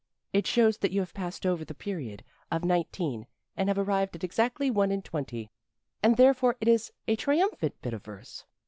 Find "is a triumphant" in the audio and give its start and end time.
6.67-7.79